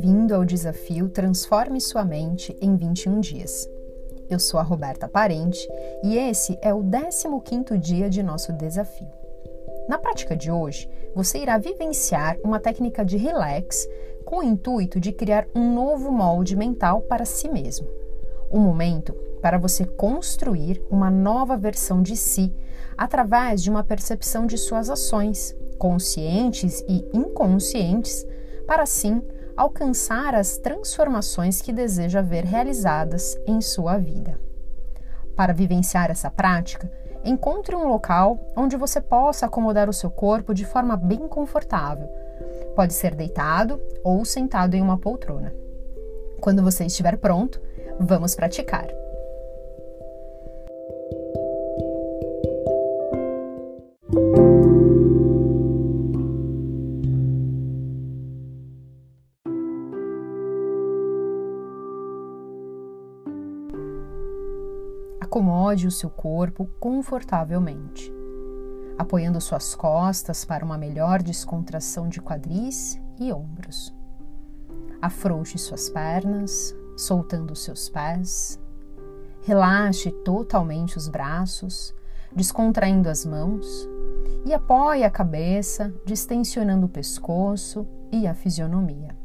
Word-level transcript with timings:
Bem-vindo 0.00 0.34
ao 0.34 0.46
desafio 0.46 1.10
Transforme 1.10 1.78
Sua 1.78 2.02
Mente 2.06 2.56
em 2.58 2.74
21 2.74 3.20
Dias. 3.20 3.68
Eu 4.30 4.38
sou 4.38 4.58
a 4.58 4.62
Roberta 4.62 5.06
Parente 5.06 5.68
e 6.02 6.16
esse 6.16 6.58
é 6.62 6.72
o 6.72 6.82
15º 6.82 7.76
dia 7.76 8.08
de 8.08 8.22
nosso 8.22 8.50
desafio. 8.50 9.10
Na 9.86 9.98
prática 9.98 10.34
de 10.34 10.50
hoje, 10.50 10.88
você 11.14 11.40
irá 11.40 11.58
vivenciar 11.58 12.38
uma 12.42 12.58
técnica 12.58 13.04
de 13.04 13.18
relax 13.18 13.86
com 14.24 14.38
o 14.38 14.42
intuito 14.42 14.98
de 14.98 15.12
criar 15.12 15.46
um 15.54 15.74
novo 15.74 16.10
molde 16.10 16.56
mental 16.56 17.02
para 17.02 17.26
si 17.26 17.50
mesmo. 17.50 17.86
Um 18.50 18.60
momento 18.60 19.12
para 19.42 19.58
você 19.58 19.84
construir 19.84 20.82
uma 20.90 21.10
nova 21.10 21.58
versão 21.58 22.00
de 22.00 22.16
si 22.16 22.50
através 22.96 23.62
de 23.62 23.68
uma 23.68 23.84
percepção 23.84 24.46
de 24.46 24.56
suas 24.56 24.88
ações, 24.88 25.54
conscientes 25.76 26.82
e 26.88 27.06
inconscientes, 27.12 28.26
para 28.66 28.84
assim 28.84 29.22
alcançar 29.60 30.34
as 30.34 30.56
transformações 30.56 31.60
que 31.60 31.70
deseja 31.70 32.22
ver 32.22 32.44
realizadas 32.46 33.38
em 33.46 33.60
sua 33.60 33.98
vida. 33.98 34.40
Para 35.36 35.52
vivenciar 35.52 36.10
essa 36.10 36.30
prática, 36.30 36.90
encontre 37.22 37.76
um 37.76 37.86
local 37.86 38.40
onde 38.56 38.74
você 38.74 39.02
possa 39.02 39.44
acomodar 39.44 39.86
o 39.86 39.92
seu 39.92 40.10
corpo 40.10 40.54
de 40.54 40.64
forma 40.64 40.96
bem 40.96 41.28
confortável. 41.28 42.08
Pode 42.74 42.94
ser 42.94 43.14
deitado 43.14 43.78
ou 44.02 44.24
sentado 44.24 44.74
em 44.76 44.80
uma 44.80 44.96
poltrona. 44.96 45.52
Quando 46.40 46.62
você 46.62 46.86
estiver 46.86 47.18
pronto, 47.18 47.60
vamos 47.98 48.34
praticar. 48.34 48.86
Acomode 65.30 65.86
o 65.86 65.92
seu 65.92 66.10
corpo 66.10 66.68
confortavelmente, 66.80 68.12
apoiando 68.98 69.40
suas 69.40 69.76
costas 69.76 70.44
para 70.44 70.64
uma 70.64 70.76
melhor 70.76 71.22
descontração 71.22 72.08
de 72.08 72.20
quadris 72.20 73.00
e 73.16 73.32
ombros. 73.32 73.94
Afrouxe 75.00 75.56
suas 75.56 75.88
pernas, 75.88 76.74
soltando 76.96 77.54
seus 77.54 77.88
pés. 77.88 78.60
Relaxe 79.42 80.10
totalmente 80.10 80.98
os 80.98 81.06
braços, 81.06 81.94
descontraindo 82.34 83.08
as 83.08 83.24
mãos 83.24 83.88
e 84.44 84.52
apoie 84.52 85.04
a 85.04 85.10
cabeça, 85.10 85.94
distensionando 86.04 86.86
o 86.86 86.90
pescoço 86.90 87.86
e 88.10 88.26
a 88.26 88.34
fisionomia. 88.34 89.16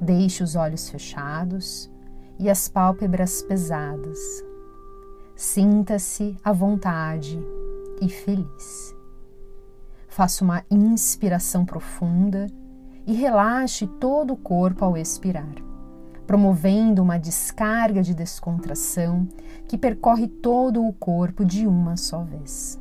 Deixe 0.00 0.42
os 0.42 0.56
olhos 0.56 0.90
fechados 0.90 1.88
e 2.40 2.50
as 2.50 2.68
pálpebras 2.68 3.40
pesadas 3.42 4.49
Sinta-se 5.42 6.36
à 6.44 6.52
vontade 6.52 7.42
e 7.98 8.10
feliz. 8.10 8.94
Faça 10.06 10.44
uma 10.44 10.62
inspiração 10.70 11.64
profunda 11.64 12.46
e 13.06 13.14
relaxe 13.14 13.86
todo 13.86 14.34
o 14.34 14.36
corpo 14.36 14.84
ao 14.84 14.98
expirar, 14.98 15.54
promovendo 16.26 17.00
uma 17.00 17.18
descarga 17.18 18.02
de 18.02 18.14
descontração 18.14 19.26
que 19.66 19.78
percorre 19.78 20.28
todo 20.28 20.86
o 20.86 20.92
corpo 20.92 21.42
de 21.42 21.66
uma 21.66 21.96
só 21.96 22.22
vez. 22.22 22.78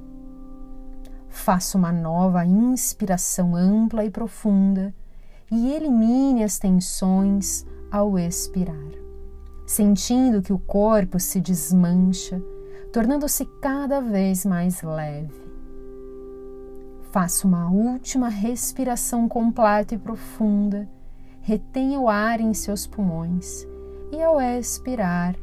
Faça 1.29 1.77
uma 1.77 1.93
nova 1.93 2.45
inspiração 2.45 3.55
ampla 3.55 4.03
e 4.03 4.11
profunda 4.11 4.93
e 5.49 5.71
elimine 5.71 6.43
as 6.43 6.59
tensões 6.59 7.65
ao 7.89 8.19
expirar 8.19 9.08
sentindo 9.69 10.41
que 10.41 10.51
o 10.51 10.57
corpo 10.57 11.19
se 11.19 11.39
desmancha, 11.39 12.41
tornando-se 12.91 13.45
cada 13.61 14.01
vez 14.01 14.43
mais 14.43 14.81
leve. 14.81 15.39
Faça 17.11 17.45
uma 17.45 17.69
última 17.69 18.29
respiração 18.29 19.29
completa 19.29 19.93
e 19.93 19.99
profunda, 19.99 20.89
retenha 21.41 21.99
o 21.99 22.09
ar 22.09 22.41
em 22.41 22.51
seus 22.51 22.87
pulmões 22.87 23.67
e, 24.11 24.19
ao 24.23 24.41
expirar, 24.41 25.35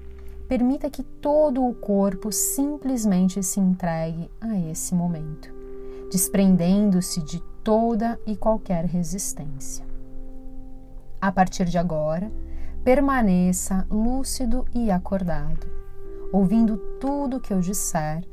permita 0.48 0.91
que 0.91 1.04
todo 1.04 1.65
o 1.65 1.72
corpo 1.72 2.32
simplesmente 2.32 3.41
se 3.44 3.60
entregue 3.60 4.28
a 4.41 4.59
esse 4.59 4.92
momento, 4.92 5.54
desprendendo-se 6.10 7.22
de 7.22 7.41
toda 7.62 8.19
e 8.26 8.34
qualquer 8.34 8.86
resistência. 8.86 9.86
A 11.20 11.31
partir 11.31 11.66
de 11.66 11.78
agora, 11.78 12.28
permaneça 12.86 13.84
lúcido 13.91 14.64
e 14.72 14.92
acordado, 14.92 15.66
ouvindo 16.32 16.76
tudo 17.00 17.38
o 17.38 17.41
que 17.41 17.52
eu 17.52 17.58
disser, 17.58 18.24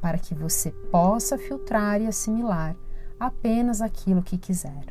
para 0.00 0.16
que 0.16 0.34
você 0.34 0.70
possa 0.90 1.36
filtrar 1.36 2.00
e 2.00 2.06
assimilar 2.06 2.74
apenas 3.20 3.82
aquilo 3.82 4.22
que 4.22 4.38
quiser. 4.38 4.86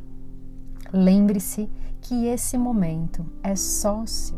Lembre-se 0.94 1.68
que 2.02 2.28
esse 2.28 2.56
momento 2.56 3.26
é 3.42 3.56
só 3.56 4.06
seu. 4.06 4.38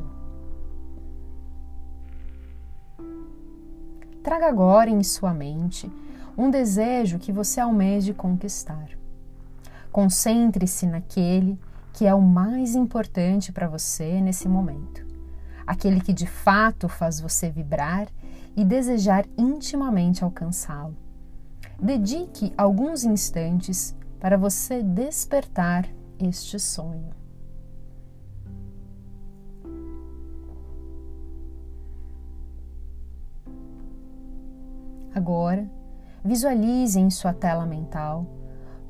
Traga 4.23 4.47
agora 4.47 4.89
em 4.89 5.03
sua 5.03 5.33
mente 5.33 5.91
um 6.37 6.49
desejo 6.49 7.19
que 7.19 7.33
você 7.33 7.59
almeje 7.59 8.13
conquistar. 8.13 8.87
Concentre-se 9.91 10.85
naquele 10.85 11.59
que 11.95 12.05
é 12.05 12.13
o 12.13 12.21
mais 12.21 12.75
importante 12.75 13.53
para 13.53 13.69
você 13.69 14.19
nesse 14.19 14.49
momento. 14.49 15.05
Aquele 15.65 16.01
que 16.01 16.11
de 16.11 16.27
fato 16.27 16.89
faz 16.89 17.21
você 17.21 17.49
vibrar 17.49 18.09
e 18.53 18.65
desejar 18.65 19.25
intimamente 19.37 20.21
alcançá-lo. 20.21 20.95
Dedique 21.81 22.53
alguns 22.57 23.05
instantes 23.05 23.95
para 24.19 24.37
você 24.37 24.83
despertar 24.83 25.87
este 26.19 26.59
sonho. 26.59 27.11
Agora, 35.13 35.65
visualize 36.25 36.99
em 36.99 37.09
sua 37.09 37.31
tela 37.33 37.65
mental 37.65 38.27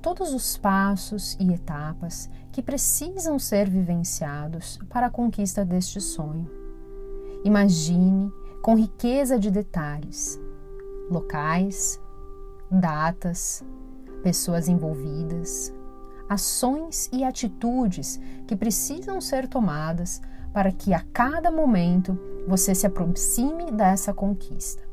todos 0.06 0.36
os 0.36 0.56
passos 0.56 1.36
e 1.40 1.52
etapas 1.52 2.30
que 2.52 2.62
precisam 2.62 3.40
ser 3.40 3.68
vivenciados 3.68 4.78
para 4.88 5.08
a 5.08 5.10
conquista 5.10 5.66
deste 5.66 6.00
sonho. 6.00 6.48
Imagine 7.44 8.32
com 8.62 8.78
riqueza 8.78 9.40
de 9.40 9.50
detalhes, 9.50 10.40
locais, 11.10 12.00
datas, 12.70 13.66
pessoas 14.22 14.68
envolvidas, 14.68 15.74
ações 16.30 17.10
e 17.12 17.24
atitudes 17.24 18.20
que 18.46 18.56
precisam 18.56 19.20
ser 19.20 19.48
tomadas 19.48 20.22
para 20.54 20.72
que 20.72 20.94
a 20.94 21.00
cada 21.12 21.50
momento 21.50 22.16
você 22.48 22.76
se 22.76 22.86
aproxime 22.86 23.72
dessa 23.72 24.14
conquista. 24.14 24.84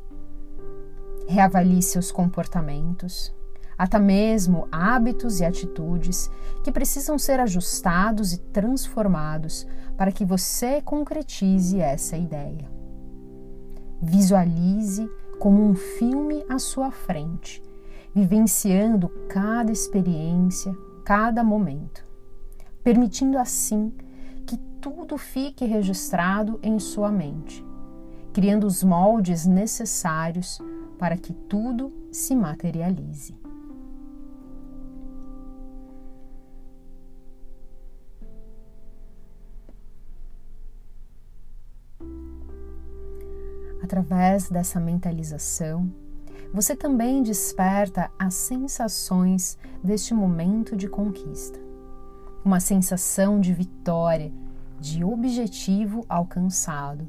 Reavalie 1.27 1.83
seus 1.83 2.11
comportamentos, 2.11 3.31
até 3.77 3.99
mesmo 3.99 4.67
hábitos 4.71 5.39
e 5.39 5.45
atitudes 5.45 6.29
que 6.63 6.71
precisam 6.71 7.17
ser 7.17 7.39
ajustados 7.39 8.33
e 8.33 8.39
transformados 8.39 9.67
para 9.97 10.11
que 10.11 10.25
você 10.25 10.81
concretize 10.81 11.79
essa 11.79 12.17
ideia. 12.17 12.71
Visualize 14.01 15.09
como 15.39 15.63
um 15.63 15.75
filme 15.75 16.45
à 16.49 16.59
sua 16.59 16.91
frente, 16.91 17.61
vivenciando 18.13 19.09
cada 19.27 19.71
experiência, 19.71 20.75
cada 21.03 21.43
momento, 21.43 22.05
permitindo 22.83 23.37
assim 23.37 23.93
que 24.45 24.57
tudo 24.79 25.17
fique 25.17 25.65
registrado 25.65 26.59
em 26.61 26.79
sua 26.79 27.11
mente, 27.11 27.63
criando 28.33 28.65
os 28.65 28.83
moldes 28.83 29.45
necessários 29.45 30.59
para 30.97 31.17
que 31.17 31.33
tudo 31.33 31.91
se 32.11 32.35
materialize. 32.35 33.42
Através 43.83 44.49
dessa 44.49 44.79
mentalização, 44.79 45.91
você 46.53 46.73
também 46.73 47.21
desperta 47.21 48.09
as 48.17 48.33
sensações 48.33 49.57
deste 49.83 50.13
momento 50.13 50.77
de 50.77 50.87
conquista. 50.87 51.59
Uma 52.45 52.61
sensação 52.61 53.41
de 53.41 53.53
vitória, 53.53 54.31
de 54.79 55.03
objetivo 55.03 56.05
alcançado. 56.07 57.05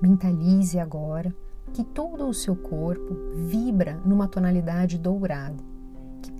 Mentalize 0.00 0.78
agora 0.78 1.36
que 1.74 1.84
todo 1.84 2.26
o 2.26 2.32
seu 2.32 2.56
corpo 2.56 3.14
vibra 3.34 4.00
numa 4.06 4.26
tonalidade 4.26 4.96
dourada, 4.96 5.62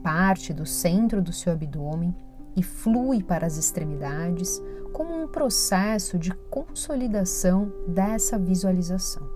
parte 0.03 0.53
do 0.53 0.65
centro 0.65 1.21
do 1.21 1.33
seu 1.33 1.53
abdômen 1.53 2.15
e 2.57 2.63
flui 2.63 3.23
para 3.23 3.47
as 3.47 3.57
extremidades 3.57 4.63
como 4.93 5.15
um 5.15 5.29
processo 5.29 6.19
de 6.19 6.33
consolidação 6.51 7.73
dessa 7.87 8.39
visualização, 8.39 9.29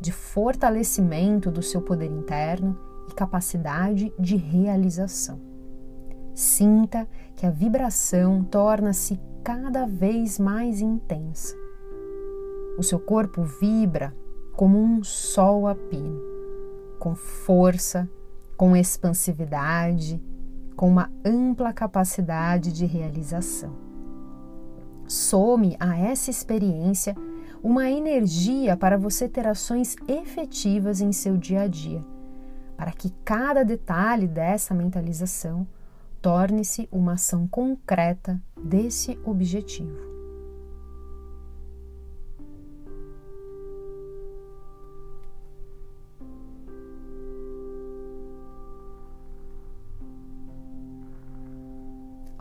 de 0.00 0.12
fortalecimento 0.12 1.50
do 1.50 1.62
seu 1.62 1.82
poder 1.82 2.10
interno 2.10 2.78
e 3.10 3.14
capacidade 3.14 4.12
de 4.18 4.36
realização. 4.36 5.40
Sinta 6.34 7.08
que 7.34 7.46
a 7.46 7.50
vibração 7.50 8.44
torna-se 8.44 9.20
cada 9.42 9.86
vez 9.86 10.38
mais 10.38 10.80
intensa. 10.80 11.54
O 12.78 12.82
seu 12.82 12.98
corpo 12.98 13.42
vibra 13.42 14.14
como 14.52 14.78
um 14.78 15.02
sol 15.02 15.66
a 15.66 15.74
pino, 15.74 16.20
com 16.98 17.14
força, 17.14 18.08
com 18.56 18.76
expansividade, 18.76 20.22
com 20.74 20.88
uma 20.88 21.10
ampla 21.24 21.72
capacidade 21.72 22.72
de 22.72 22.86
realização. 22.86 23.72
Some 25.06 25.76
a 25.78 25.96
essa 25.96 26.30
experiência 26.30 27.14
uma 27.62 27.90
energia 27.90 28.76
para 28.76 28.96
você 28.96 29.28
ter 29.28 29.46
ações 29.46 29.96
efetivas 30.06 31.00
em 31.00 31.12
seu 31.12 31.36
dia 31.36 31.62
a 31.62 31.66
dia, 31.66 32.04
para 32.76 32.92
que 32.92 33.10
cada 33.24 33.64
detalhe 33.64 34.26
dessa 34.26 34.74
mentalização 34.74 35.66
torne-se 36.20 36.88
uma 36.90 37.14
ação 37.14 37.46
concreta 37.46 38.40
desse 38.62 39.18
objetivo. 39.24 40.15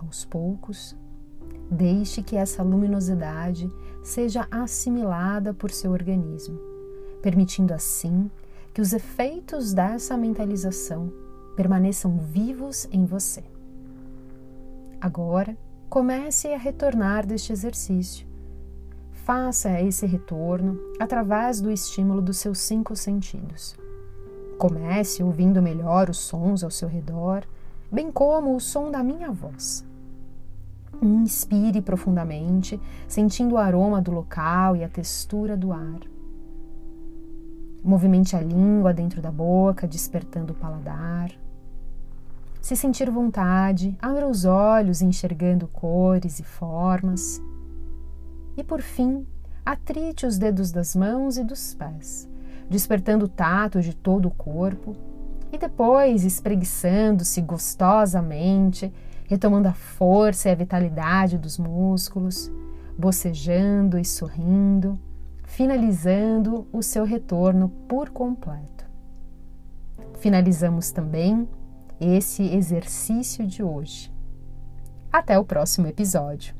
Aos 0.05 0.25
poucos, 0.25 0.95
deixe 1.69 2.21
que 2.21 2.35
essa 2.35 2.63
luminosidade 2.63 3.71
seja 4.03 4.47
assimilada 4.51 5.53
por 5.53 5.71
seu 5.71 5.91
organismo, 5.91 6.59
permitindo 7.21 7.73
assim 7.73 8.29
que 8.73 8.81
os 8.81 8.93
efeitos 8.93 9.73
dessa 9.73 10.17
mentalização 10.17 11.11
permaneçam 11.55 12.17
vivos 12.17 12.87
em 12.91 13.05
você. 13.05 13.43
Agora, 14.99 15.57
comece 15.89 16.53
a 16.53 16.57
retornar 16.57 17.25
deste 17.25 17.51
exercício. 17.51 18.27
Faça 19.11 19.81
esse 19.81 20.05
retorno 20.05 20.77
através 20.99 21.61
do 21.61 21.71
estímulo 21.71 22.21
dos 22.21 22.37
seus 22.37 22.59
cinco 22.59 22.95
sentidos. 22.95 23.75
Comece 24.57 25.23
ouvindo 25.23 25.61
melhor 25.61 26.09
os 26.09 26.17
sons 26.17 26.63
ao 26.63 26.69
seu 26.69 26.87
redor, 26.87 27.43
bem 27.91 28.11
como 28.11 28.55
o 28.55 28.59
som 28.59 28.91
da 28.91 29.03
minha 29.03 29.31
voz. 29.31 29.85
Inspire 31.01 31.81
profundamente, 31.81 32.79
sentindo 33.07 33.55
o 33.55 33.57
aroma 33.57 34.01
do 34.01 34.11
local 34.11 34.75
e 34.75 34.83
a 34.83 34.89
textura 34.89 35.57
do 35.57 35.71
ar. 35.71 35.99
Movimente 37.83 38.35
a 38.35 38.41
língua 38.41 38.93
dentro 38.93 39.21
da 39.21 39.31
boca, 39.31 39.87
despertando 39.87 40.53
o 40.53 40.55
paladar. 40.55 41.31
Se 42.61 42.75
sentir 42.75 43.11
vontade, 43.11 43.95
abra 44.01 44.27
os 44.27 44.43
olhos 44.43 45.01
enxergando 45.01 45.67
cores 45.67 46.39
e 46.39 46.43
formas. 46.43 47.39
E 48.57 48.63
por 48.63 48.81
fim, 48.81 49.25
atrite 49.63 50.25
os 50.25 50.37
dedos 50.37 50.71
das 50.71 50.95
mãos 50.95 51.37
e 51.37 51.43
dos 51.43 51.75
pés, 51.75 52.27
despertando 52.69 53.25
o 53.25 53.29
tato 53.29 53.81
de 53.81 53.95
todo 53.95 54.27
o 54.29 54.31
corpo 54.31 54.95
e 55.51 55.57
depois 55.57 56.23
espreguiçando-se 56.23 57.41
gostosamente 57.41 58.91
retomando 59.25 59.67
a 59.67 59.73
força 59.73 60.49
e 60.49 60.51
a 60.51 60.55
vitalidade 60.55 61.37
dos 61.37 61.57
músculos, 61.57 62.51
bocejando 62.97 63.99
e 63.99 64.05
sorrindo, 64.05 64.99
finalizando 65.43 66.67
o 66.71 66.81
seu 66.81 67.03
retorno 67.03 67.69
por 67.87 68.09
completo. 68.09 68.85
Finalizamos 70.19 70.91
também 70.91 71.47
esse 71.99 72.43
exercício 72.43 73.45
de 73.45 73.61
hoje. 73.61 74.11
Até 75.11 75.37
o 75.37 75.45
próximo 75.45 75.87
episódio. 75.87 76.54